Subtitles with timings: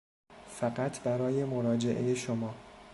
[0.49, 2.53] فقط برای مراجعه شما